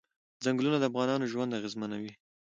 ځنګلونه 0.43 0.77
د 0.79 0.83
افغانانو 0.89 1.29
ژوند 1.31 1.55
اغېزمن 1.59 1.91
کوي. 2.01 2.13